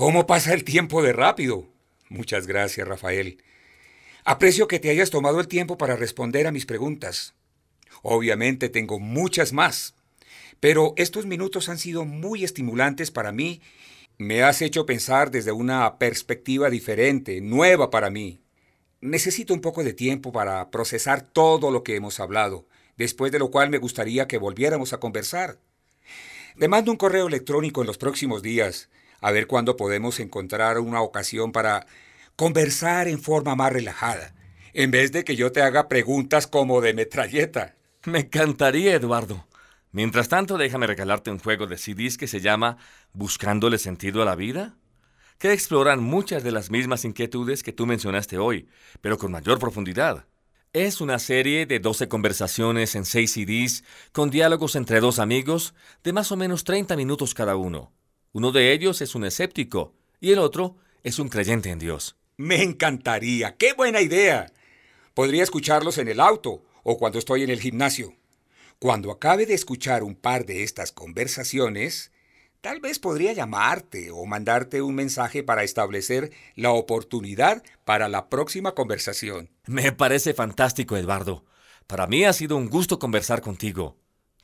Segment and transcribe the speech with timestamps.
[0.00, 1.66] ¿Cómo pasa el tiempo de rápido?
[2.08, 3.44] Muchas gracias, Rafael.
[4.24, 7.34] Aprecio que te hayas tomado el tiempo para responder a mis preguntas.
[8.00, 9.94] Obviamente tengo muchas más,
[10.58, 13.60] pero estos minutos han sido muy estimulantes para mí.
[14.16, 18.40] Me has hecho pensar desde una perspectiva diferente, nueva para mí.
[19.02, 23.50] Necesito un poco de tiempo para procesar todo lo que hemos hablado, después de lo
[23.50, 25.58] cual me gustaría que volviéramos a conversar.
[26.56, 28.88] Le mando un correo electrónico en los próximos días,
[29.20, 31.86] a ver cuándo podemos encontrar una ocasión para
[32.36, 34.34] conversar en forma más relajada,
[34.72, 37.76] en vez de que yo te haga preguntas como de metralleta.
[38.04, 39.46] Me encantaría, Eduardo.
[39.92, 42.78] Mientras tanto, déjame regalarte un juego de CDs que se llama
[43.12, 44.76] Buscándole sentido a la vida,
[45.38, 48.68] que exploran muchas de las mismas inquietudes que tú mencionaste hoy,
[49.00, 50.26] pero con mayor profundidad.
[50.72, 55.74] Es una serie de 12 conversaciones en 6 CDs con diálogos entre dos amigos
[56.04, 57.92] de más o menos 30 minutos cada uno.
[58.32, 62.16] Uno de ellos es un escéptico y el otro es un creyente en Dios.
[62.36, 63.56] Me encantaría.
[63.56, 64.52] ¡Qué buena idea!
[65.14, 68.14] Podría escucharlos en el auto o cuando estoy en el gimnasio.
[68.78, 72.12] Cuando acabe de escuchar un par de estas conversaciones,
[72.60, 78.76] tal vez podría llamarte o mandarte un mensaje para establecer la oportunidad para la próxima
[78.76, 79.50] conversación.
[79.66, 81.44] Me parece fantástico, Eduardo.
[81.88, 83.96] Para mí ha sido un gusto conversar contigo.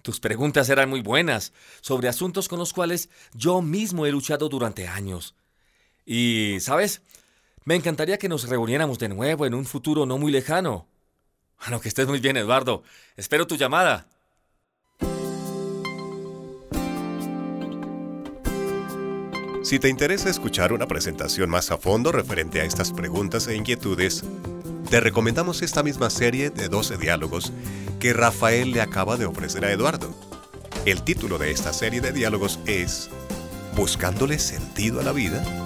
[0.07, 4.87] Tus preguntas eran muy buenas sobre asuntos con los cuales yo mismo he luchado durante
[4.87, 5.35] años.
[6.05, 7.03] Y, ¿sabes?
[7.65, 10.87] Me encantaría que nos reuniéramos de nuevo en un futuro no muy lejano.
[11.59, 12.85] Bueno, que estés muy bien, Eduardo.
[13.17, 14.07] Espero tu llamada.
[19.65, 24.23] Si te interesa escuchar una presentación más a fondo referente a estas preguntas e inquietudes,
[24.89, 27.53] te recomendamos esta misma serie de 12 diálogos
[27.99, 30.15] que Rafael le acaba de ofrecer a Eduardo.
[30.85, 33.11] El título de esta serie de diálogos es
[33.75, 35.66] ¿Buscándole sentido a la vida?